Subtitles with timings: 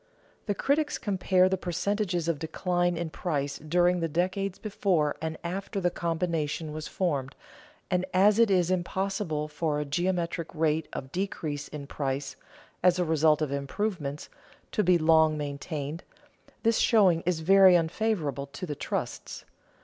[0.47, 5.79] The critics compare the percentages of decline in price during the decades before and after
[5.79, 7.35] the combination was formed,
[7.91, 12.35] and as it is impossible for a geometric rate of decrease in price,
[12.81, 14.27] as a result of improvements,
[14.71, 16.03] to be long maintained,
[16.63, 19.45] this showing is very unfavorable to the trusts.